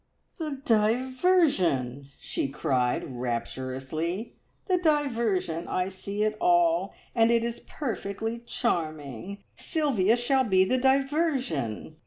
"The 0.39 0.59
Diversion," 0.65 2.09
she 2.19 2.47
cried 2.47 3.03
rapturously 3.17 4.33
"the 4.65 4.79
Diversion! 4.79 5.67
I 5.67 5.89
see 5.89 6.23
it 6.23 6.35
all, 6.41 6.95
and 7.13 7.29
it 7.29 7.45
is 7.45 7.59
perfectly 7.59 8.39
charming! 8.47 9.43
Sylvia 9.55 10.15
shall 10.15 10.43
be 10.43 10.65
the 10.65 10.79
diversion! 10.79 11.97